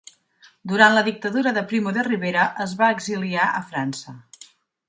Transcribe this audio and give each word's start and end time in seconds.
Durant 0.71 0.95
la 0.97 1.03
dictadura 1.07 1.53
de 1.59 1.63
Primo 1.73 1.93
de 1.99 2.07
Rivera 2.09 2.47
es 2.67 2.73
va 2.83 2.91
exiliar 2.97 3.47
a 3.59 3.63
França. 3.71 4.19